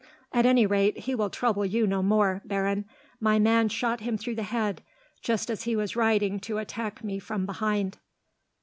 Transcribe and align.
"At 0.33 0.47
any 0.47 0.65
rate, 0.65 0.97
he 0.97 1.13
will 1.13 1.29
trouble 1.29 1.63
you 1.63 1.85
no 1.85 2.01
more, 2.01 2.41
Baron. 2.43 2.85
My 3.19 3.37
man 3.37 3.69
shot 3.69 3.99
him 3.99 4.17
through 4.17 4.33
the 4.33 4.41
head, 4.41 4.81
just 5.21 5.51
as 5.51 5.65
he 5.65 5.75
was 5.75 5.95
riding 5.95 6.39
to 6.39 6.57
attack 6.57 7.03
me 7.03 7.19
from 7.19 7.45
behind." 7.45 7.99